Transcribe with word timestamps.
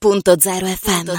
FM. 0.00 1.10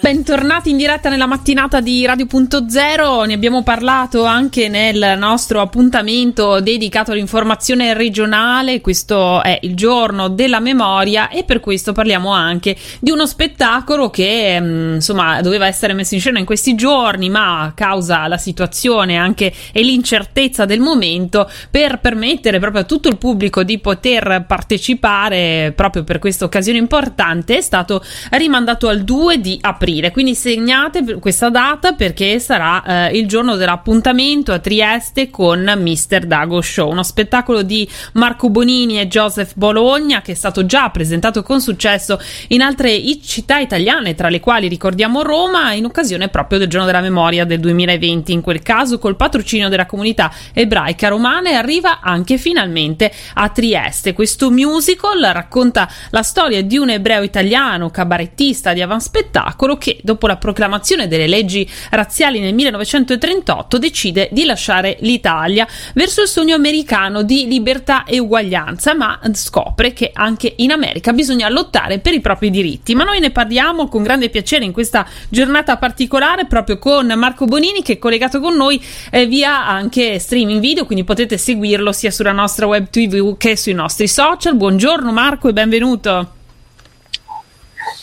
Bentornati 0.00 0.70
in 0.70 0.76
diretta 0.76 1.08
nella 1.08 1.26
mattinata 1.26 1.80
di 1.80 2.06
Radio.0, 2.06 3.26
ne 3.26 3.34
abbiamo 3.34 3.64
parlato 3.64 4.22
anche 4.22 4.68
nel 4.68 5.16
nostro 5.18 5.60
appuntamento 5.60 6.60
dedicato 6.60 7.10
all'informazione 7.10 7.92
regionale, 7.92 8.80
questo 8.80 9.42
è 9.42 9.58
il 9.62 9.74
giorno 9.74 10.28
della 10.28 10.60
memoria 10.60 11.28
e 11.28 11.42
per 11.42 11.58
questo 11.58 11.90
parliamo 11.90 12.30
anche 12.30 12.76
di 13.00 13.10
uno 13.10 13.26
spettacolo 13.26 14.08
che 14.08 14.56
mm, 14.60 14.94
insomma 14.94 15.40
doveva 15.40 15.66
essere 15.66 15.94
messo 15.94 16.14
in 16.14 16.20
scena 16.20 16.38
in 16.38 16.44
questi 16.44 16.76
giorni 16.76 17.28
ma 17.28 17.62
a 17.62 17.72
causa 17.72 18.28
la 18.28 18.38
situazione 18.38 19.16
anche 19.16 19.52
e 19.72 19.82
l'incertezza 19.82 20.64
del 20.64 20.78
momento 20.78 21.50
per 21.72 21.98
permettere 21.98 22.60
proprio 22.60 22.82
a 22.82 22.84
tutto 22.84 23.08
il 23.08 23.18
pubblico 23.18 23.64
di 23.64 23.80
poter 23.80 24.44
partecipare 24.46 25.72
proprio 25.74 26.04
per 26.04 26.20
questa 26.20 26.44
occasione 26.44 26.78
importante 26.78 27.62
stato 27.64 28.04
rimandato 28.30 28.88
al 28.88 29.02
2 29.02 29.38
di 29.38 29.58
aprile. 29.60 30.12
Quindi 30.12 30.34
segnate 30.34 31.18
questa 31.18 31.50
data 31.50 31.92
perché 31.92 32.38
sarà 32.38 33.08
eh, 33.08 33.18
il 33.18 33.26
giorno 33.26 33.56
dell'appuntamento 33.56 34.52
a 34.52 34.58
Trieste 34.58 35.30
con 35.30 35.60
Mr. 35.60 36.26
Dago 36.26 36.60
Show, 36.60 36.90
uno 36.90 37.02
spettacolo 37.02 37.62
di 37.62 37.88
Marco 38.12 38.50
Bonini 38.50 39.00
e 39.00 39.08
Joseph 39.08 39.52
Bologna 39.54 40.22
che 40.22 40.32
è 40.32 40.34
stato 40.34 40.66
già 40.66 40.90
presentato 40.90 41.42
con 41.42 41.60
successo 41.60 42.20
in 42.48 42.60
altre 42.60 43.00
città 43.22 43.58
italiane, 43.58 44.14
tra 44.14 44.28
le 44.28 44.40
quali 44.40 44.68
ricordiamo 44.68 45.22
Roma, 45.22 45.72
in 45.72 45.84
occasione 45.84 46.28
proprio 46.28 46.58
del 46.58 46.68
giorno 46.68 46.86
della 46.86 47.00
memoria 47.00 47.44
del 47.44 47.60
2020. 47.60 48.32
In 48.32 48.40
quel 48.40 48.62
caso, 48.62 48.98
col 48.98 49.16
patrocinio 49.16 49.68
della 49.68 49.86
comunità 49.86 50.32
ebraica 50.52 51.08
romana, 51.08 51.50
e 51.50 51.54
arriva 51.54 52.00
anche 52.00 52.38
finalmente 52.38 53.12
a 53.34 53.48
Trieste. 53.48 54.12
Questo 54.12 54.50
musical 54.50 55.20
racconta 55.32 55.88
la 56.10 56.22
storia 56.22 56.62
di 56.62 56.76
un 56.76 56.90
ebreo 56.90 57.22
italiano 57.22 57.52
italiano, 57.54 57.90
cabarettista 57.90 58.72
di 58.72 58.82
avanspettacolo 58.82 59.76
che, 59.76 59.98
dopo 60.02 60.26
la 60.26 60.36
proclamazione 60.36 61.06
delle 61.06 61.28
leggi 61.28 61.68
razziali 61.90 62.40
nel 62.40 62.52
1938, 62.52 63.78
decide 63.78 64.28
di 64.32 64.44
lasciare 64.44 64.96
l'Italia 65.00 65.66
verso 65.94 66.22
il 66.22 66.28
sogno 66.28 66.56
americano 66.56 67.22
di 67.22 67.46
libertà 67.46 68.04
e 68.04 68.18
uguaglianza, 68.18 68.94
ma 68.94 69.20
scopre 69.32 69.92
che 69.92 70.10
anche 70.12 70.52
in 70.56 70.72
America 70.72 71.12
bisogna 71.12 71.48
lottare 71.48 72.00
per 72.00 72.12
i 72.12 72.20
propri 72.20 72.50
diritti. 72.50 72.94
Ma 72.94 73.04
noi 73.04 73.20
ne 73.20 73.30
parliamo 73.30 73.86
con 73.86 74.02
grande 74.02 74.30
piacere 74.30 74.64
in 74.64 74.72
questa 74.72 75.06
giornata 75.28 75.76
particolare 75.76 76.46
proprio 76.46 76.78
con 76.78 77.06
Marco 77.06 77.44
Bonini 77.44 77.82
che 77.82 77.94
è 77.94 77.98
collegato 77.98 78.40
con 78.40 78.56
noi 78.56 78.82
eh, 79.10 79.26
via 79.26 79.66
anche 79.66 80.18
streaming 80.18 80.60
video, 80.60 80.86
quindi 80.86 81.04
potete 81.04 81.38
seguirlo 81.38 81.92
sia 81.92 82.10
sulla 82.10 82.32
nostra 82.32 82.66
web 82.66 82.88
TV 82.90 83.36
che 83.36 83.56
sui 83.56 83.74
nostri 83.74 84.08
social. 84.08 84.56
Buongiorno 84.56 85.12
Marco 85.12 85.48
e 85.48 85.52
benvenuto. 85.52 86.33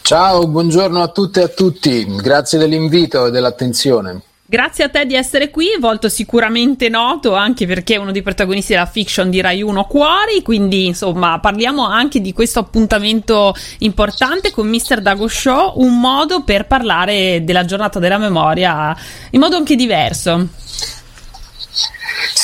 Ciao, 0.01 0.47
buongiorno 0.47 1.01
a 1.01 1.07
tutte 1.07 1.41
e 1.41 1.43
a 1.43 1.47
tutti, 1.47 2.05
grazie 2.05 2.57
dell'invito 2.57 3.27
e 3.27 3.31
dell'attenzione. 3.31 4.21
Grazie 4.51 4.83
a 4.83 4.89
te 4.89 5.05
di 5.05 5.15
essere 5.15 5.49
qui, 5.49 5.77
volto 5.79 6.09
sicuramente 6.09 6.89
noto 6.89 7.35
anche 7.35 7.65
perché 7.65 7.93
è 7.93 7.97
uno 7.97 8.11
dei 8.11 8.21
protagonisti 8.21 8.73
della 8.73 8.85
fiction 8.85 9.29
di 9.29 9.39
Rai 9.39 9.61
1 9.61 9.85
Cuori, 9.85 10.41
quindi 10.43 10.87
insomma 10.87 11.39
parliamo 11.39 11.87
anche 11.87 12.19
di 12.19 12.33
questo 12.33 12.59
appuntamento 12.59 13.55
importante 13.77 14.51
con 14.51 14.67
Mr. 14.67 14.99
Dago 14.99 15.29
Show, 15.29 15.75
un 15.75 15.97
modo 16.01 16.43
per 16.43 16.67
parlare 16.67 17.45
della 17.45 17.63
giornata 17.63 17.99
della 17.99 18.17
memoria 18.17 18.93
in 19.29 19.39
modo 19.39 19.55
anche 19.55 19.77
diverso. 19.77 20.49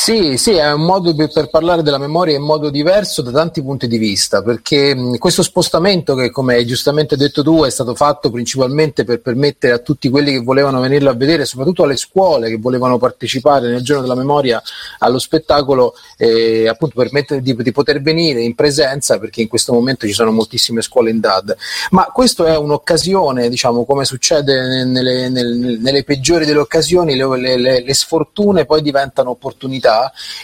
Sì, 0.07 0.37
sì, 0.37 0.51
è 0.53 0.71
un 0.71 0.85
modo 0.85 1.13
per, 1.13 1.29
per, 1.33 1.49
parlare 1.49 1.83
della 1.83 1.97
memoria 1.97 2.37
in 2.37 2.41
modo 2.41 2.69
diverso 2.69 3.21
da 3.21 3.29
tanti 3.29 3.61
punti 3.61 3.89
di 3.89 3.97
vista, 3.97 4.41
perché 4.41 4.95
mh, 4.95 5.17
questo 5.17 5.43
spostamento 5.43 6.15
che, 6.15 6.31
come 6.31 6.53
hai 6.53 6.65
giustamente 6.65 7.17
detto 7.17 7.43
tu, 7.43 7.65
è 7.65 7.69
stato 7.69 7.93
fatto 7.93 8.31
principalmente 8.31 9.03
per 9.03 9.19
permettere 9.19 9.73
a 9.73 9.79
tutti 9.79 10.07
quelli 10.07 10.31
che 10.31 10.39
volevano 10.39 10.79
venirlo 10.79 11.09
a 11.09 11.13
vedere, 11.13 11.43
soprattutto 11.43 11.83
alle 11.83 11.97
scuole 11.97 12.47
che 12.47 12.57
volevano 12.57 12.97
partecipare 12.97 13.67
nel 13.67 13.81
giorno 13.81 14.03
della 14.03 14.15
memoria 14.15 14.63
allo 14.99 15.19
spettacolo, 15.19 15.93
eh, 16.15 16.69
appunto 16.69 16.95
permettere 16.95 17.41
di, 17.41 17.53
di, 17.53 17.71
poter 17.73 18.01
venire 18.01 18.41
in 18.41 18.55
presenza, 18.55 19.19
perché 19.19 19.41
in 19.41 19.49
questo 19.49 19.73
momento 19.73 20.07
ci 20.07 20.13
sono 20.13 20.31
moltissime 20.31 20.81
scuole 20.81 21.09
in 21.09 21.19
DAD. 21.19 21.53
Ma 21.89 22.05
questo 22.13 22.45
è 22.45 22.55
un'occasione, 22.55 23.49
diciamo, 23.49 23.83
come 23.83 24.05
succede 24.05 24.85
nelle, 24.85 25.27
nelle, 25.27 25.77
nelle 25.77 26.03
peggiori 26.05 26.45
delle 26.45 26.59
occasioni, 26.59 27.17
le, 27.17 27.57
le, 27.57 27.83
le 27.83 27.93
sfortune 27.93 28.63
poi 28.63 28.81
diventano 28.81 29.31
opportunità 29.31 29.95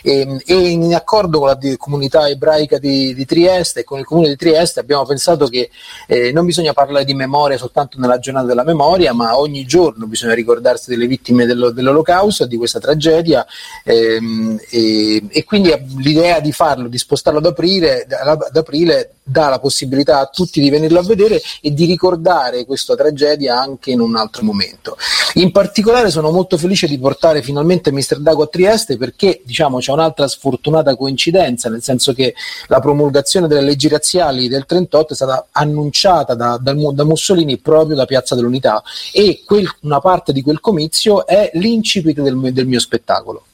e, 0.01 0.19
ehm, 0.19 0.39
e, 0.45 0.55
in 0.69 0.93
accordo 0.93 1.39
con 1.39 1.47
la 1.47 1.57
comunità 1.77 2.27
ebraica 2.27 2.77
di, 2.77 3.13
di, 3.13 3.25
Trieste 3.25 3.81
e 3.81 3.83
con 3.83 3.99
il 3.99 4.05
comune 4.05 4.27
di 4.29 4.35
Trieste 4.35 4.79
abbiamo 4.79 5.05
pensato 5.05 5.47
che 5.47 5.69
eh, 6.07 6.31
non 6.31 6.45
bisogna 6.45 6.73
parlare 6.73 7.05
di 7.05 7.13
memoria 7.13 7.57
soltanto 7.57 7.99
nella 7.99 8.19
giornata 8.19 8.47
della 8.47 8.63
memoria, 8.63 9.13
ma 9.13 9.37
ogni 9.37 9.65
giorno 9.65 10.05
bisogna 10.05 10.33
ricordarsi 10.33 10.89
delle 10.89 11.07
vittime 11.07 11.45
dello, 11.45 11.71
dell'olocausto, 11.71 12.45
di 12.45 12.57
questa 12.57 12.79
tragedia 12.79 13.45
ehm, 13.83 14.59
e, 14.69 15.23
e, 15.29 15.43
quindi 15.43 15.73
l'idea 15.97 16.39
di 16.39 16.51
farlo, 16.51 16.87
di 16.87 16.97
spostarlo 16.97 17.39
ad 17.39 17.45
aprile, 17.45 18.05
ad 18.09 18.55
aprile 18.55 19.15
dà 19.23 19.47
la 19.49 19.59
possibilità 19.59 20.19
a 20.19 20.25
tutti 20.25 20.59
di 20.59 20.69
venirlo 20.69 20.99
a 20.99 21.03
vedere 21.03 21.41
e 21.61 21.73
di 21.73 21.85
ricordare 21.85 22.65
questa 22.65 22.95
tragedia 22.95 23.59
anche 23.59 23.91
in 23.91 24.01
un 24.01 24.15
altro 24.15 24.43
momento. 24.43 24.97
In 25.35 25.51
particolare 25.51 26.09
sono 26.11 26.29
molto 26.29 26.57
felice 26.57 26.87
di 26.87 26.99
portare 26.99 27.41
finalmente 27.41 27.91
Mr. 27.91 28.19
Dago 28.19 28.43
a 28.43 28.47
Trieste 28.47 28.97
perché 28.97 29.41
diciamo, 29.43 29.79
c'è 29.79 29.91
un'altra 29.91 30.27
sfortunata 30.27 30.95
coincidenza, 30.95 31.69
nel 31.69 31.81
senso 31.81 32.13
che 32.13 32.35
la 32.67 32.79
promulgazione 32.79 33.47
delle 33.47 33.61
leggi 33.61 33.87
razziali 33.87 34.47
del 34.47 34.65
38 34.65 35.13
è 35.13 35.15
stata 35.15 35.47
annunciata 35.51 36.35
da, 36.35 36.57
da, 36.61 36.73
da 36.73 37.03
Mussolini 37.03 37.57
proprio 37.57 37.95
da 37.95 38.05
Piazza 38.05 38.35
dell'Unità 38.35 38.83
e 39.11 39.41
quel, 39.45 39.67
una 39.81 39.99
parte 39.99 40.33
di 40.33 40.41
quel 40.41 40.59
comizio 40.59 41.25
è 41.25 41.49
l'incipit 41.53 42.19
del, 42.21 42.51
del 42.51 42.67
mio 42.67 42.79
spettacolo. 42.79 43.45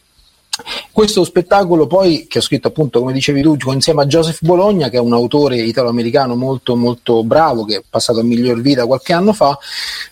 Questo 0.92 1.24
spettacolo 1.24 1.88
poi, 1.88 2.28
che 2.28 2.40
ho 2.40 2.42
scritto 2.42 2.68
appunto, 2.68 3.00
come 3.00 3.14
dicevi 3.14 3.42
tu, 3.42 3.72
insieme 3.72 4.02
a 4.02 4.06
Joseph 4.06 4.40
Bologna, 4.42 4.90
che 4.90 4.98
è 4.98 5.00
un 5.00 5.14
autore 5.14 5.58
italo-americano 5.58 6.36
molto 6.36 6.76
molto 6.76 7.24
bravo, 7.24 7.66
che 7.66 7.78
è 7.78 7.84
passato 7.88 8.20
a 8.20 8.24
miglior 8.24 8.60
vita 8.62 8.86
qualche 8.86 9.14
anno 9.14 9.34
fa, 9.34 9.58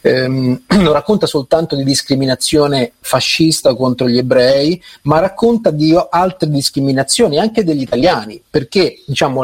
ehm, 0.02 0.62
non 0.78 0.94
racconta 0.94 1.26
soltanto 1.26 1.76
di 1.76 1.84
discriminazione 1.84 2.94
fascista 3.00 3.76
contro 3.76 4.08
gli 4.08 4.18
ebrei, 4.18 4.82
ma 5.04 5.20
racconta 5.20 5.72
di 5.72 5.98
altre 6.10 6.50
discriminazioni 6.50 7.38
anche 7.38 7.64
degli 7.64 7.82
italiani, 7.82 8.42
perché 8.50 9.02
diciamo 9.06 9.44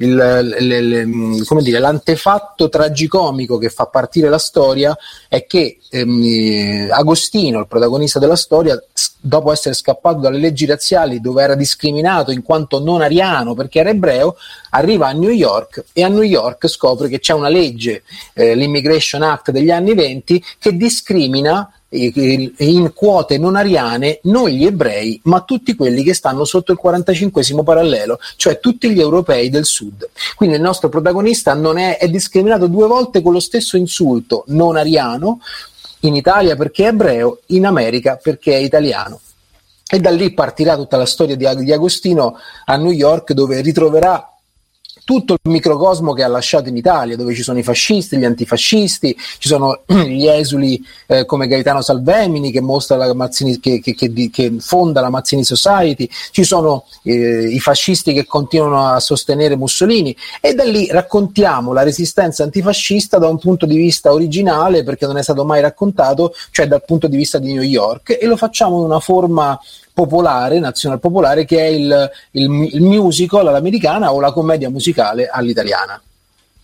il, 0.00 0.14
le, 0.14 0.80
le, 0.80 1.44
come 1.44 1.62
dire, 1.62 1.78
l'antefatto 1.78 2.68
tragicomico 2.68 3.58
che 3.58 3.68
fa 3.68 3.86
partire 3.86 4.28
la 4.28 4.38
storia 4.38 4.96
è 5.28 5.46
che 5.46 5.78
ehm, 5.90 6.88
Agostino, 6.90 7.60
il 7.60 7.66
protagonista 7.66 8.18
della 8.18 8.36
storia, 8.36 8.80
dopo 9.20 9.50
essere 9.50 9.74
scappato 9.74 10.20
dalle 10.20 10.38
leggi 10.38 10.66
razziali 10.66 11.20
dove 11.20 11.42
era 11.42 11.54
discriminato 11.54 12.30
in 12.30 12.42
quanto 12.42 12.82
non 12.82 13.02
ariano 13.02 13.54
perché 13.54 13.80
era 13.80 13.90
ebreo, 13.90 14.36
arriva 14.70 15.08
a 15.08 15.12
New 15.12 15.30
York 15.30 15.84
e 15.92 16.04
a 16.04 16.08
New 16.08 16.22
York 16.22 16.68
scopre 16.68 17.08
che 17.08 17.18
c'è 17.18 17.32
una 17.32 17.48
legge, 17.48 18.02
eh, 18.34 18.54
l'Immigration 18.54 19.22
Act 19.22 19.50
degli 19.50 19.70
anni 19.70 19.94
20, 19.94 20.44
che 20.58 20.76
discrimina 20.76 21.72
in 21.90 22.92
quote 22.94 23.38
non 23.38 23.56
ariane 23.56 24.20
non 24.24 24.48
gli 24.48 24.66
ebrei, 24.66 25.18
ma 25.24 25.40
tutti 25.40 25.74
quelli 25.74 26.02
che 26.02 26.12
stanno 26.12 26.44
sotto 26.44 26.72
il 26.72 26.78
45 26.78 27.42
parallelo, 27.64 28.18
cioè 28.36 28.60
tutti 28.60 28.90
gli 28.90 29.00
europei 29.00 29.48
del 29.48 29.64
sud. 29.64 30.08
Quindi 30.36 30.56
il 30.56 30.62
nostro 30.62 30.88
protagonista 30.88 31.58
è, 31.76 31.98
è 31.98 32.08
discriminato 32.08 32.66
due 32.66 32.86
volte 32.86 33.22
con 33.22 33.32
lo 33.32 33.40
stesso 33.40 33.76
insulto 33.76 34.44
non 34.48 34.76
ariano, 34.76 35.40
in 36.00 36.14
Italia 36.14 36.56
perché 36.56 36.84
è 36.84 36.88
ebreo, 36.88 37.40
in 37.46 37.66
America 37.66 38.18
perché 38.22 38.52
è 38.54 38.58
italiano. 38.58 39.20
E 39.90 39.98
da 40.00 40.10
lì 40.10 40.34
partirà 40.34 40.76
tutta 40.76 40.98
la 40.98 41.06
storia 41.06 41.34
di, 41.34 41.64
di 41.64 41.72
Agostino 41.72 42.36
a 42.66 42.76
New 42.76 42.90
York 42.90 43.32
dove 43.32 43.62
ritroverà 43.62 44.37
tutto 45.08 45.38
il 45.42 45.50
microcosmo 45.50 46.12
che 46.12 46.22
ha 46.22 46.28
lasciato 46.28 46.68
in 46.68 46.76
Italia, 46.76 47.16
dove 47.16 47.34
ci 47.34 47.42
sono 47.42 47.58
i 47.58 47.62
fascisti, 47.62 48.18
gli 48.18 48.26
antifascisti, 48.26 49.16
ci 49.38 49.48
sono 49.48 49.80
gli 49.88 50.26
esuli 50.26 50.84
eh, 51.06 51.24
come 51.24 51.46
Gaetano 51.46 51.80
Salvemini 51.80 52.50
che, 52.52 52.60
Mazzini, 52.60 53.58
che, 53.58 53.80
che, 53.80 53.94
che, 53.94 54.56
fonda 54.58 55.00
la 55.00 55.08
Mazzini 55.08 55.44
Society, 55.44 56.10
ci 56.30 56.44
sono 56.44 56.84
eh, 57.04 57.48
i 57.48 57.58
fascisti 57.58 58.12
che 58.12 58.26
continuano 58.26 58.86
a 58.86 59.00
sostenere 59.00 59.56
Mussolini 59.56 60.14
e 60.42 60.52
da 60.52 60.64
lì 60.64 60.88
raccontiamo 60.90 61.72
la 61.72 61.84
resistenza 61.84 62.42
antifascista 62.42 63.16
da 63.16 63.28
un 63.28 63.38
punto 63.38 63.64
di 63.64 63.78
vista 63.78 64.12
originale 64.12 64.84
perché 64.84 65.06
non 65.06 65.16
è 65.16 65.22
stato 65.22 65.42
mai 65.46 65.62
raccontato, 65.62 66.34
cioè 66.50 66.66
dal 66.66 66.84
punto 66.84 67.06
di 67.08 67.16
vista 67.16 67.38
di 67.38 67.54
New 67.54 67.62
York 67.62 68.18
e 68.20 68.26
lo 68.26 68.36
facciamo 68.36 68.76
in 68.76 68.84
una 68.84 69.00
forma 69.00 69.58
popolare, 69.98 70.60
nazionale 70.60 71.00
popolare, 71.00 71.44
che 71.44 71.58
è 71.58 71.66
il, 71.66 72.10
il, 72.32 72.68
il 72.72 72.82
musical 72.82 73.48
all'americana 73.48 74.12
o 74.12 74.20
la 74.20 74.30
commedia 74.30 74.70
musicale 74.70 75.26
all'italiana. 75.26 76.00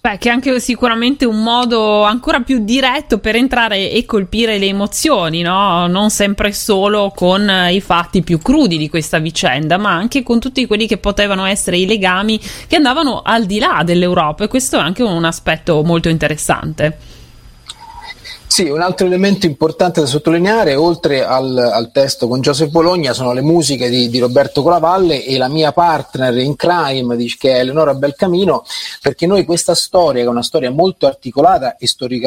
Beh, 0.00 0.18
che 0.18 0.28
è 0.28 0.32
anche 0.32 0.60
sicuramente 0.60 1.24
un 1.24 1.42
modo 1.42 2.02
ancora 2.02 2.40
più 2.40 2.62
diretto 2.62 3.18
per 3.18 3.34
entrare 3.34 3.90
e 3.90 4.04
colpire 4.04 4.58
le 4.58 4.66
emozioni, 4.66 5.40
no? 5.42 5.88
Non 5.88 6.10
sempre 6.10 6.52
solo 6.52 7.10
con 7.12 7.50
i 7.70 7.80
fatti 7.80 8.22
più 8.22 8.38
crudi 8.38 8.76
di 8.76 8.88
questa 8.88 9.18
vicenda, 9.18 9.78
ma 9.78 9.90
anche 9.90 10.22
con 10.22 10.38
tutti 10.38 10.66
quelli 10.66 10.86
che 10.86 10.98
potevano 10.98 11.44
essere 11.46 11.78
i 11.78 11.86
legami 11.86 12.38
che 12.68 12.76
andavano 12.76 13.22
al 13.24 13.46
di 13.46 13.58
là 13.58 13.82
dell'Europa 13.84 14.44
e 14.44 14.48
questo 14.48 14.76
è 14.76 14.80
anche 14.80 15.02
un 15.02 15.24
aspetto 15.24 15.82
molto 15.82 16.08
interessante. 16.08 16.98
Sì, 18.54 18.68
un 18.68 18.82
altro 18.82 19.06
elemento 19.06 19.46
importante 19.46 19.98
da 19.98 20.06
sottolineare, 20.06 20.76
oltre 20.76 21.24
al, 21.24 21.58
al 21.58 21.90
testo 21.90 22.28
con 22.28 22.40
Joseph 22.40 22.70
Bologna, 22.70 23.12
sono 23.12 23.32
le 23.32 23.40
musiche 23.40 23.88
di, 23.90 24.08
di, 24.08 24.20
Roberto 24.20 24.62
Colavalle 24.62 25.24
e 25.24 25.36
la 25.38 25.48
mia 25.48 25.72
partner 25.72 26.36
in 26.36 26.54
crime, 26.54 27.16
che 27.36 27.50
è 27.50 27.58
Eleonora 27.58 27.94
Belcamino, 27.94 28.64
perché 29.02 29.26
noi 29.26 29.44
questa 29.44 29.74
storia, 29.74 30.22
che 30.22 30.28
è 30.28 30.30
una 30.30 30.44
storia 30.44 30.70
molto 30.70 31.08
articolata 31.08 31.76
e 31.76 31.88
stori, 31.88 32.22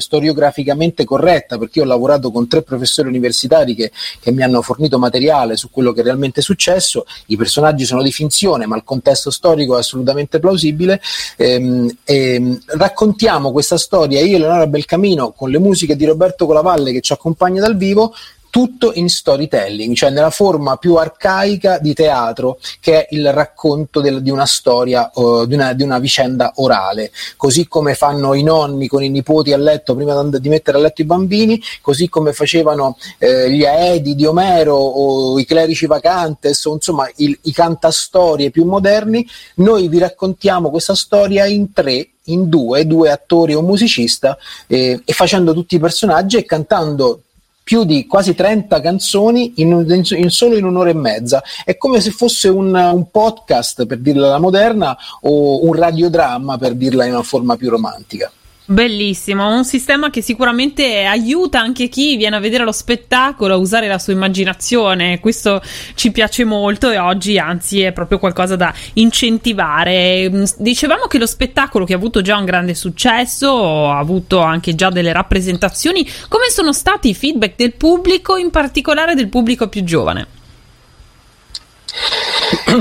storiograficamente 0.00 1.04
corretta, 1.04 1.58
perché 1.58 1.80
io 1.80 1.86
ho 1.86 1.88
lavorato 1.88 2.30
con 2.30 2.46
tre 2.46 2.62
professori 2.62 3.08
universitari 3.08 3.74
che, 3.74 3.90
che 4.20 4.30
mi 4.30 4.44
hanno 4.44 4.62
fornito 4.62 5.00
materiale 5.00 5.56
su 5.56 5.70
quello 5.70 5.90
che 5.90 6.02
è 6.02 6.04
realmente 6.04 6.40
successo, 6.40 7.04
i 7.26 7.36
personaggi 7.36 7.84
sono 7.84 8.04
di 8.04 8.12
finzione, 8.12 8.66
ma 8.66 8.76
il 8.76 8.84
contesto 8.84 9.32
storico 9.32 9.74
è 9.74 9.80
assolutamente 9.80 10.38
plausibile, 10.38 11.00
ehm, 11.36 11.90
ehm, 12.04 12.60
raccontiamo 12.76 13.50
questa 13.50 13.76
storia, 13.76 14.20
io 14.20 14.34
e 14.34 14.36
Eleonora 14.36 14.68
Belcamino, 14.68 15.32
con 15.32 15.46
le 15.48 15.58
musiche 15.58 15.96
di 15.96 16.04
Roberto 16.04 16.46
Colavalle 16.46 16.92
che 16.92 17.00
ci 17.00 17.12
accompagna 17.12 17.60
dal 17.60 17.76
vivo, 17.76 18.14
tutto 18.50 18.92
in 18.94 19.08
storytelling, 19.08 19.94
cioè 19.94 20.10
nella 20.10 20.30
forma 20.30 20.76
più 20.76 20.96
arcaica 20.96 21.78
di 21.78 21.94
teatro, 21.94 22.58
che 22.80 23.06
è 23.06 23.14
il 23.14 23.32
racconto 23.32 24.00
del, 24.00 24.22
di 24.22 24.30
una 24.30 24.46
storia, 24.46 25.10
uh, 25.14 25.46
di, 25.46 25.54
una, 25.54 25.72
di, 25.72 25.82
una, 25.82 25.98
vicenda 25.98 26.52
orale, 26.56 27.10
così 27.36 27.66
come 27.68 27.94
fanno 27.94 28.34
i 28.34 28.42
nonni 28.42 28.88
con 28.88 29.02
i 29.02 29.10
nipoti 29.10 29.52
a 29.52 29.56
letto 29.56 29.94
prima 29.94 30.22
di 30.22 30.48
mettere 30.48 30.78
a 30.78 30.80
letto 30.80 31.02
i 31.02 31.04
bambini, 31.04 31.60
così 31.80 32.08
come 32.08 32.32
facevano 32.32 32.96
eh, 33.18 33.50
gli 33.50 33.64
Aedi 33.64 34.14
di 34.14 34.24
Omero 34.24 34.74
o 34.74 35.38
i 35.38 35.44
clerici 35.44 35.86
vacantes, 35.86 36.64
o 36.64 36.74
insomma 36.74 37.08
il, 37.16 37.38
i 37.42 37.52
cantastorie 37.52 38.50
più 38.50 38.64
moderni, 38.64 39.26
noi 39.56 39.88
vi 39.88 39.98
raccontiamo 39.98 40.70
questa 40.70 40.94
storia 40.94 41.46
in 41.46 41.72
tre 41.72 42.10
in 42.28 42.48
due, 42.48 42.86
due 42.86 43.10
attori 43.10 43.54
o 43.54 43.62
musicista, 43.62 44.36
eh, 44.66 45.00
e 45.04 45.12
facendo 45.12 45.52
tutti 45.52 45.76
i 45.76 45.78
personaggi 45.78 46.36
e 46.36 46.44
cantando 46.44 47.22
più 47.68 47.84
di 47.84 48.06
quasi 48.06 48.34
30 48.34 48.80
canzoni 48.80 49.52
in, 49.56 49.84
in, 49.86 50.02
in, 50.16 50.30
solo 50.30 50.56
in 50.56 50.64
un'ora 50.64 50.88
e 50.88 50.94
mezza. 50.94 51.42
È 51.66 51.76
come 51.76 52.00
se 52.00 52.12
fosse 52.12 52.48
un, 52.48 52.74
un, 52.74 53.10
podcast, 53.10 53.84
per 53.84 53.98
dirla 53.98 54.28
alla 54.28 54.38
moderna, 54.38 54.96
o 55.20 55.62
un 55.66 55.74
radiodramma, 55.74 56.56
per 56.56 56.72
dirla 56.72 57.04
in 57.04 57.12
una 57.12 57.22
forma 57.22 57.56
più 57.56 57.68
romantica. 57.68 58.32
Bellissimo, 58.70 59.48
un 59.48 59.64
sistema 59.64 60.10
che 60.10 60.20
sicuramente 60.20 61.04
aiuta 61.04 61.58
anche 61.58 61.88
chi 61.88 62.18
viene 62.18 62.36
a 62.36 62.38
vedere 62.38 62.64
lo 62.64 62.72
spettacolo 62.72 63.54
a 63.54 63.56
usare 63.56 63.88
la 63.88 63.98
sua 63.98 64.12
immaginazione. 64.12 65.20
Questo 65.20 65.62
ci 65.94 66.10
piace 66.10 66.44
molto 66.44 66.90
e 66.90 66.98
oggi 66.98 67.38
anzi 67.38 67.80
è 67.80 67.92
proprio 67.92 68.18
qualcosa 68.18 68.56
da 68.56 68.70
incentivare. 68.94 70.28
Mm, 70.28 70.44
dicevamo 70.58 71.06
che 71.06 71.16
lo 71.16 71.24
spettacolo 71.24 71.86
che 71.86 71.94
ha 71.94 71.96
avuto 71.96 72.20
già 72.20 72.36
un 72.36 72.44
grande 72.44 72.74
successo, 72.74 73.88
ha 73.90 73.96
avuto 73.96 74.40
anche 74.40 74.74
già 74.74 74.90
delle 74.90 75.14
rappresentazioni. 75.14 76.06
Come 76.28 76.50
sono 76.50 76.74
stati 76.74 77.08
i 77.08 77.14
feedback 77.14 77.56
del 77.56 77.72
pubblico, 77.72 78.36
in 78.36 78.50
particolare 78.50 79.14
del 79.14 79.30
pubblico 79.30 79.68
più 79.68 79.82
giovane? 79.82 80.26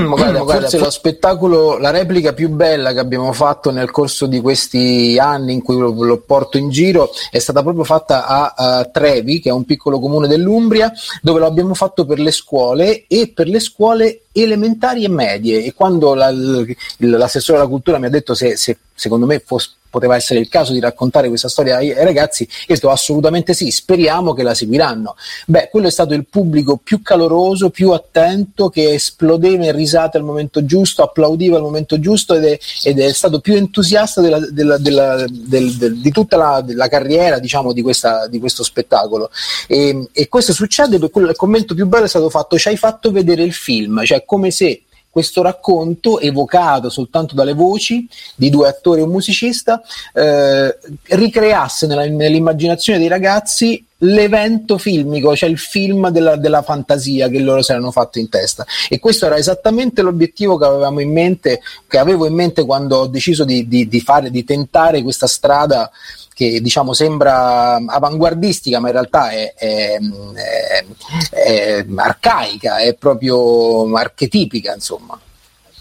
Guarda, 0.07 0.43
forse 0.43 0.77
lo 0.77 0.89
spettacolo, 0.89 1.77
la 1.77 1.91
replica 1.91 2.33
più 2.33 2.49
bella 2.49 2.93
che 2.93 2.99
abbiamo 2.99 3.31
fatto 3.33 3.71
nel 3.71 3.91
corso 3.91 4.25
di 4.25 4.41
questi 4.41 5.17
anni 5.19 5.53
in 5.53 5.61
cui 5.61 5.77
lo, 5.77 5.91
lo 5.91 6.17
porto 6.17 6.57
in 6.57 6.69
giro 6.69 7.11
è 7.31 7.39
stata 7.39 7.61
proprio 7.61 7.83
fatta 7.83 8.25
a, 8.25 8.53
a, 8.55 8.85
Trevi, 8.85 9.39
che 9.39 9.49
è 9.49 9.53
un 9.53 9.65
piccolo 9.65 9.99
comune 9.99 10.27
dell'Umbria, 10.27 10.91
dove 11.21 11.39
lo 11.39 11.45
abbiamo 11.45 11.73
fatto 11.73 12.05
per 12.05 12.19
le 12.19 12.31
scuole 12.31 13.05
e 13.07 13.31
per 13.33 13.47
le 13.47 13.59
scuole 13.59 14.23
elementari 14.31 15.03
e 15.03 15.09
medie. 15.09 15.63
E 15.63 15.73
quando 15.73 16.13
la, 16.13 16.31
l'assessore 16.31 17.59
alla 17.59 17.67
cultura 17.67 17.97
mi 17.97 18.07
ha 18.07 18.09
detto 18.09 18.33
se, 18.33 18.55
se 18.55 18.77
secondo 18.93 19.25
me 19.25 19.39
fosse 19.39 19.75
poteva 19.89 20.15
essere 20.15 20.39
il 20.39 20.49
caso 20.49 20.73
di 20.73 20.79
raccontare 20.79 21.27
questa 21.27 21.49
storia 21.49 21.77
ai, 21.77 21.93
ragazzi, 21.93 22.43
io 22.43 22.75
detto 22.75 22.89
assolutamente 22.89 23.53
sì, 23.53 23.71
speriamo 23.71 24.33
che 24.33 24.43
la 24.43 24.53
seguiranno. 24.53 25.15
Beh, 25.47 25.69
quello 25.71 25.87
è 25.87 25.91
stato 25.91 26.13
il 26.13 26.27
pubblico 26.27 26.77
più 26.77 27.01
caloroso, 27.01 27.69
più 27.69 27.91
attento, 27.91 28.69
che 28.69 28.93
esplodeva 28.93 29.65
in 29.65 29.71
risate 29.77 30.17
al 30.17 30.23
momento 30.23 30.65
giusto, 30.65 31.03
applaudiva 31.03 31.55
al 31.55 31.61
momento 31.61 31.99
giusto 31.99 32.35
ed 32.35 32.43
è, 32.43 32.59
ed 32.83 32.99
è 32.99 33.13
stato 33.13 33.39
più 33.39 33.55
entusiasta 33.55 34.19
della, 34.21 34.39
della, 34.39 34.77
della, 34.77 35.25
del, 35.29 35.73
del, 35.75 35.99
di 35.99 36.11
tutta 36.11 36.35
la, 36.37 36.87
carriera 36.87 37.39
diciamo, 37.39 37.71
di, 37.71 37.81
questa, 37.81 38.27
di, 38.27 38.39
questo 38.39 38.63
spettacolo. 38.63 39.29
E, 39.67 40.09
e 40.11 40.27
questo 40.27 40.53
succede 40.53 40.99
perché 40.99 41.19
il 41.19 41.35
commento 41.35 41.73
più 41.73 41.87
bello 41.87 42.05
è 42.05 42.09
stato 42.09 42.29
fatto, 42.29 42.57
ci 42.57 42.67
hai 42.67 42.77
fatto 42.77 43.11
vedere 43.11 43.43
il 43.43 43.53
film, 43.53 44.03
cioè 44.03 44.25
come 44.25 44.51
se 44.51 44.81
questo 45.17 45.41
racconto 45.41 46.19
evocato 46.19 46.91
soltanto 46.91 47.33
dalle 47.33 47.53
voci 47.53 48.07
di 48.35 48.51
due 48.51 48.67
attori 48.67 48.99
e 48.99 49.03
un 49.03 49.09
musicista 49.09 49.81
eh, 50.13 50.77
ricreasse 51.05 51.87
nella, 51.87 52.05
nell'immaginazione 52.05 52.99
dei 52.99 53.07
ragazzi 53.07 53.83
l'evento 54.01 54.77
filmico, 54.77 55.35
cioè 55.35 55.49
il 55.49 55.57
film 55.57 56.09
della, 56.09 56.35
della, 56.35 56.61
fantasia 56.61 57.29
che 57.29 57.39
loro 57.39 57.63
si 57.63 57.71
erano 57.71 57.89
fatto 57.89 58.19
in 58.19 58.29
testa. 58.29 58.63
E 58.87 58.99
questo 58.99 59.25
era 59.25 59.37
esattamente 59.37 60.03
l'obiettivo 60.03 60.55
che 60.55 60.65
avevamo 60.65 60.99
in 60.99 61.11
mente, 61.11 61.61
che 61.87 61.97
avevo 61.97 62.27
in 62.27 62.35
mente 62.35 62.63
quando 62.63 62.97
ho 62.97 63.07
deciso 63.07 63.43
di, 63.43 63.67
di, 63.67 63.87
di, 63.87 63.99
fare, 63.99 64.29
di 64.29 64.43
tentare 64.43 65.01
questa 65.01 65.25
strada 65.25 65.89
che 66.37 66.61
diciamo 66.61 66.93
sembra 66.93 67.77
avanguardistica, 67.83 68.79
ma 68.79 68.89
in 68.89 68.93
realtà 68.93 69.31
è, 69.31 69.55
è, 69.55 69.97
è, 70.35 70.85
è 71.31 71.85
arcaica, 71.95 72.77
è 72.77 72.93
proprio 72.93 73.91
archetipica, 73.95 74.71
insomma. 74.71 75.19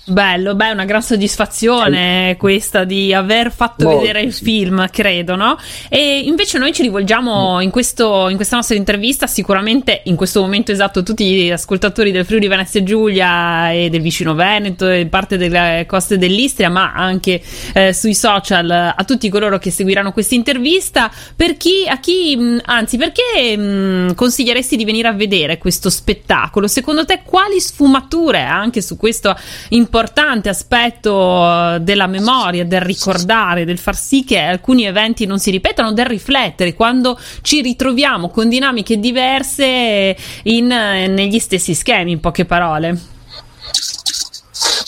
Bello, 0.08 0.55
beh, 0.55 0.70
una 0.70 0.85
gran 0.85 1.03
soddisfazione 1.03 2.31
sì. 2.31 2.37
questa 2.37 2.85
di 2.85 3.12
aver 3.12 3.50
fatto 3.50 3.87
Molto, 3.87 4.00
vedere 4.03 4.20
il 4.20 4.32
sì. 4.32 4.44
film, 4.44 4.88
credo, 4.88 5.35
no? 5.35 5.58
E 5.88 6.20
invece 6.20 6.58
noi 6.58 6.73
ci 6.73 6.82
rivolgiamo 6.82 7.56
mm. 7.56 7.61
in, 7.62 7.70
questo, 7.70 8.29
in, 8.29 8.37
questa 8.37 8.55
nostra 8.55 8.76
intervista, 8.76 9.26
sicuramente 9.26 10.03
in 10.05 10.14
questo 10.14 10.41
momento 10.41 10.70
esatto, 10.70 11.03
tutti 11.03 11.25
gli 11.25 11.50
ascoltatori 11.50 12.12
del 12.12 12.25
Friuli 12.25 12.47
Venezia 12.47 12.85
Giulia 12.85 13.73
e 13.73 13.91
del 13.91 14.00
vicino 14.00 14.37
Veneto 14.37 14.88
e 14.88 15.06
parte 15.06 15.37
delle 15.37 15.87
coste 15.88 16.19
dell'Istria, 16.19 16.70
ma 16.70 16.93
anche 16.93 17.43
eh, 17.75 17.93
sui 17.93 18.14
social, 18.14 18.70
a 18.70 19.05
tutti 19.05 19.29
coloro 19.29 19.58
che 19.58 19.73
seguiranno 19.73 20.12
questa 20.12 20.37
intervista. 20.37 21.11
Per 21.35 21.56
chi, 21.56 21.85
a 21.88 21.99
chi, 21.99 22.61
anzi, 22.64 22.97
perché 22.97 23.56
mh, 23.56 24.14
consiglieresti 24.14 24.76
di 24.76 24.85
venire 24.85 25.08
a 25.08 25.12
vedere 25.12 25.58
questo 25.58 25.91
spettacolo? 25.91 26.69
Secondo 26.69 27.05
te, 27.05 27.23
quali 27.25 27.58
sfumature 27.58 28.43
anche 28.43 28.81
su 28.81 28.97
questo 28.97 29.37
importante 29.70 29.94
importante 29.96 30.50
aspetto 30.50 31.50
eh, 31.50 31.78
della 31.81 32.06
memoria, 32.06 32.66
del 32.66 32.82
ricordare, 32.82 33.64
del 33.64 33.78
far 33.78 33.96
sì 33.96 34.25
che 34.25 34.38
alcuni 34.38 34.84
eventi 34.84 35.25
non 35.25 35.38
si 35.38 35.50
ripetano, 35.50 35.93
del 35.93 36.04
riflettere 36.04 36.75
quando 36.75 37.19
ci 37.41 37.62
ritroviamo 37.62 38.29
con 38.29 38.50
dinamiche 38.50 38.98
diverse 38.98 40.15
in, 40.43 40.70
eh, 40.70 41.06
negli 41.06 41.38
stessi 41.38 41.72
schemi, 41.72 42.12
in 42.12 42.20
poche 42.20 42.44
parole. 42.44 43.00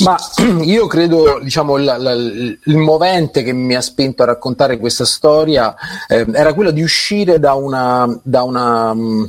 Ma 0.00 0.17
io 0.62 0.87
credo, 0.87 1.41
diciamo, 1.43 1.79
la, 1.79 1.97
la, 1.97 2.12
il 2.12 2.77
movente 2.77 3.43
che 3.43 3.55
mi 3.55 3.75
ha 3.75 3.81
spinto 3.81 4.23
a 4.23 4.27
raccontare 4.27 4.77
questa 4.77 5.07
storia 5.07 5.75
eh, 6.07 6.27
era 6.35 6.53
quello 6.53 6.71
di 6.71 6.83
uscire 6.83 7.38
da 7.38 7.55
una, 7.55 8.07
da 8.23 8.43
una 8.43 8.93
mm, 8.95 9.25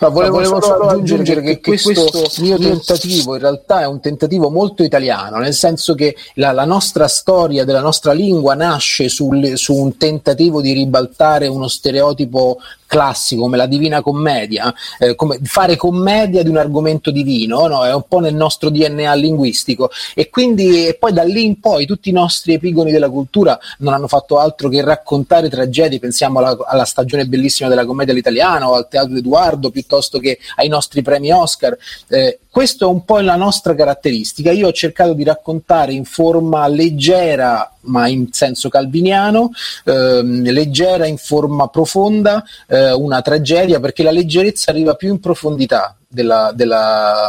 No, 0.00 0.10
volevo, 0.10 0.36
volevo, 0.36 0.60
solo 0.62 0.86
aggiungere 0.86 1.40
che, 1.40 1.58
che 1.58 1.70
questo, 1.70 2.04
questo 2.04 2.42
mio 2.42 2.56
tentativo 2.56 3.34
in 3.34 3.40
realtà 3.40 3.80
è 3.80 3.86
un 3.86 3.98
tentativo 3.98 4.48
molto 4.48 4.84
italiano, 4.84 5.38
nel 5.38 5.54
senso 5.54 5.96
che 5.96 6.14
la, 6.34 6.52
la 6.52 6.64
nostra 6.64 7.08
storia 7.08 7.64
della 7.64 7.80
nostra 7.80 8.12
lingua 8.12 8.54
nasce 8.54 9.08
sul, 9.08 9.56
su 9.56 9.74
un 9.74 9.96
tentativo 9.96 10.60
di 10.60 10.72
ribaltare 10.72 11.48
uno 11.48 11.66
stereotipo 11.66 12.58
classico 12.86 13.42
come 13.42 13.56
la 13.56 13.66
Divina 13.66 14.00
Commedia, 14.00 14.72
eh, 14.98 15.14
come 15.14 15.38
fare 15.42 15.76
commedia 15.76 16.42
di 16.42 16.48
un 16.48 16.56
argomento 16.56 17.10
divino, 17.10 17.66
no? 17.66 17.84
è 17.84 17.92
un 17.92 18.04
po' 18.08 18.20
nel 18.20 18.34
nostro 18.34 18.70
DNA 18.70 19.12
linguistico 19.14 19.90
e 20.14 20.30
quindi 20.30 20.86
e 20.86 20.94
poi 20.94 21.12
da 21.12 21.24
lì 21.24 21.44
in 21.44 21.60
poi 21.60 21.84
tutti 21.84 22.08
i 22.08 22.12
nostri 22.12 22.54
epigoni 22.54 22.90
della 22.90 23.10
cultura 23.10 23.58
non 23.80 23.92
hanno 23.92 24.08
fatto 24.08 24.38
altro 24.38 24.70
che 24.70 24.80
raccontare 24.82 25.50
tragedie, 25.50 25.98
pensiamo 25.98 26.38
alla, 26.38 26.56
alla 26.66 26.84
stagione 26.84 27.26
bellissima 27.26 27.68
della 27.68 27.84
commedia 27.84 28.12
all'italiana 28.12 28.70
o 28.70 28.74
al 28.74 28.88
Teatro 28.88 29.16
Edoardo 29.16 29.70
piuttosto 29.70 29.87
che 30.18 30.38
ai 30.56 30.68
nostri 30.68 31.02
premi 31.02 31.30
Oscar. 31.32 31.76
Eh, 32.08 32.38
questo 32.50 32.86
è 32.86 32.88
un 32.88 33.04
po' 33.04 33.20
la 33.20 33.36
nostra 33.36 33.74
caratteristica. 33.74 34.50
Io 34.50 34.68
ho 34.68 34.72
cercato 34.72 35.12
di 35.12 35.24
raccontare 35.24 35.92
in 35.92 36.04
forma 36.04 36.66
leggera, 36.66 37.72
ma 37.82 38.08
in 38.08 38.32
senso 38.32 38.68
calviniano, 38.68 39.50
ehm, 39.84 40.50
leggera 40.50 41.06
in 41.06 41.18
forma 41.18 41.68
profonda, 41.68 42.44
eh, 42.66 42.92
una 42.92 43.22
tragedia, 43.22 43.80
perché 43.80 44.02
la 44.02 44.10
leggerezza 44.10 44.70
arriva 44.70 44.94
più 44.94 45.10
in 45.10 45.20
profondità 45.20 45.96
della, 46.08 46.52
della, 46.54 47.28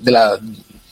della, 0.00 0.38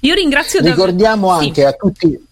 Io 0.00 0.14
ringrazio 0.14 0.60
Ricordiamo 0.60 1.28
da... 1.28 1.34
anche 1.34 1.60
sì. 1.60 1.66
a 1.66 1.72
tutti 1.72 2.26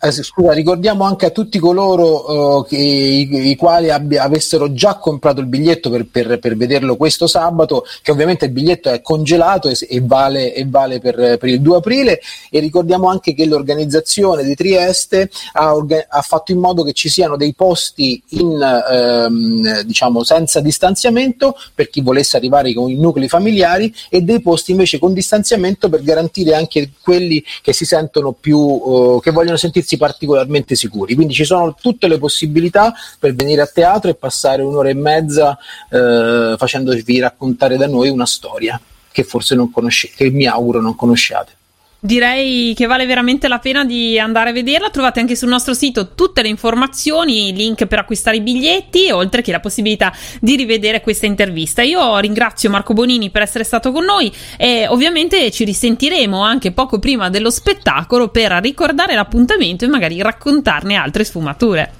eh, 0.00 0.12
scusa, 0.12 0.52
ricordiamo 0.52 1.02
anche 1.02 1.26
a 1.26 1.30
tutti 1.30 1.58
coloro 1.58 2.58
uh, 2.58 2.64
che, 2.64 2.76
i, 2.76 3.50
i, 3.50 3.56
quali 3.56 3.90
abbia, 3.90 4.22
avessero 4.22 4.72
già 4.72 4.96
comprato 4.96 5.40
il 5.40 5.46
biglietto 5.46 5.90
per, 5.90 6.06
per, 6.06 6.38
per, 6.38 6.56
vederlo 6.56 6.96
questo 6.96 7.26
sabato, 7.26 7.84
che 8.00 8.12
ovviamente 8.12 8.44
il 8.44 8.52
biglietto 8.52 8.90
è 8.90 9.02
congelato 9.02 9.68
e, 9.68 9.76
e 9.88 10.00
vale, 10.00 10.54
e 10.54 10.64
vale 10.68 11.00
per, 11.00 11.36
per, 11.36 11.48
il 11.48 11.60
2 11.60 11.76
aprile. 11.78 12.20
E 12.48 12.60
ricordiamo 12.60 13.08
anche 13.08 13.34
che 13.34 13.44
l'organizzazione 13.44 14.44
di 14.44 14.54
Trieste 14.54 15.30
ha, 15.54 15.74
orga- 15.74 16.06
ha 16.08 16.22
fatto 16.22 16.52
in 16.52 16.58
modo 16.58 16.84
che 16.84 16.92
ci 16.92 17.08
siano 17.08 17.36
dei 17.36 17.54
posti 17.54 18.22
in, 18.28 18.60
ehm, 18.62 19.80
diciamo, 19.82 20.22
senza 20.22 20.60
distanziamento 20.60 21.56
per 21.74 21.90
chi 21.90 22.02
volesse 22.02 22.36
arrivare 22.36 22.72
con 22.72 22.88
i 22.88 22.94
nuclei 22.94 23.28
familiari 23.28 23.92
e 24.08 24.20
dei 24.20 24.40
posti 24.40 24.70
invece 24.70 25.00
con 25.00 25.12
distanziamento 25.12 25.88
per 25.88 26.04
garantire 26.04 26.54
anche 26.54 26.90
quelli 27.02 27.42
che 27.62 27.72
si 27.72 27.84
sentono 27.84 28.30
più, 28.30 28.58
uh, 28.58 29.20
che 29.20 29.32
vogliono 29.32 29.56
sentirsi 29.56 29.86
sentirsi 29.88 29.96
particolarmente 29.96 30.74
sicuri. 30.74 31.14
Quindi 31.14 31.32
ci 31.32 31.44
sono 31.44 31.74
tutte 31.80 32.06
le 32.06 32.18
possibilità 32.18 32.92
per 33.18 33.34
venire 33.34 33.62
a 33.62 33.66
teatro 33.66 34.10
e 34.10 34.14
passare 34.14 34.60
un'ora 34.60 34.90
e 34.90 34.94
mezza 34.94 35.56
eh, 35.90 36.54
facendovi 36.58 37.18
raccontare 37.18 37.78
da 37.78 37.86
noi 37.86 38.10
una 38.10 38.26
storia 38.26 38.78
che 39.10 39.24
forse 39.24 39.54
non 39.54 39.70
conoscete, 39.70 40.14
che 40.16 40.30
mi 40.30 40.46
auguro 40.46 40.80
non 40.82 40.94
conosciate. 40.94 41.56
Direi 42.00 42.74
che 42.76 42.86
vale 42.86 43.06
veramente 43.06 43.48
la 43.48 43.58
pena 43.58 43.84
di 43.84 44.20
andare 44.20 44.50
a 44.50 44.52
vederla. 44.52 44.88
Trovate 44.88 45.18
anche 45.18 45.34
sul 45.34 45.48
nostro 45.48 45.74
sito 45.74 46.14
tutte 46.14 46.42
le 46.42 46.48
informazioni, 46.48 47.52
link 47.52 47.86
per 47.86 47.98
acquistare 47.98 48.36
i 48.36 48.40
biglietti, 48.40 49.10
oltre 49.10 49.42
che 49.42 49.50
la 49.50 49.58
possibilità 49.58 50.12
di 50.40 50.54
rivedere 50.54 51.00
questa 51.00 51.26
intervista. 51.26 51.82
Io 51.82 52.16
ringrazio 52.18 52.70
Marco 52.70 52.92
Bonini 52.92 53.30
per 53.30 53.42
essere 53.42 53.64
stato 53.64 53.90
con 53.90 54.04
noi 54.04 54.32
e 54.56 54.86
ovviamente 54.86 55.50
ci 55.50 55.64
risentiremo 55.64 56.40
anche 56.40 56.70
poco 56.70 57.00
prima 57.00 57.30
dello 57.30 57.50
spettacolo 57.50 58.28
per 58.28 58.52
ricordare 58.62 59.16
l'appuntamento 59.16 59.84
e 59.84 59.88
magari 59.88 60.22
raccontarne 60.22 60.94
altre 60.94 61.24
sfumature. 61.24 61.92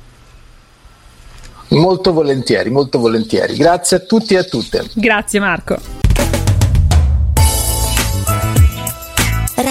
Molto 1.71 2.13
volentieri, 2.13 2.71
molto 2.71 3.01
volentieri. 3.01 3.57
Grazie 3.57 3.97
a 3.97 4.01
tutti 4.01 4.35
e 4.35 4.39
a 4.39 4.45
tutte. 4.45 4.89
Grazie 4.95 5.41
Marco. 5.41 6.08